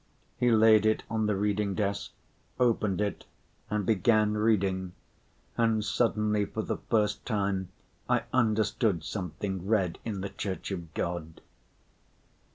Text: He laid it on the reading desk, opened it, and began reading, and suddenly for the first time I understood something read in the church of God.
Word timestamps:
He 0.35 0.49
laid 0.49 0.87
it 0.87 1.03
on 1.11 1.27
the 1.27 1.35
reading 1.35 1.75
desk, 1.75 2.09
opened 2.59 3.01
it, 3.01 3.25
and 3.69 3.85
began 3.85 4.33
reading, 4.33 4.93
and 5.59 5.85
suddenly 5.85 6.43
for 6.43 6.63
the 6.63 6.77
first 6.89 7.23
time 7.23 7.69
I 8.09 8.23
understood 8.33 9.03
something 9.03 9.67
read 9.67 9.99
in 10.03 10.21
the 10.21 10.29
church 10.29 10.71
of 10.71 10.91
God. 10.95 11.41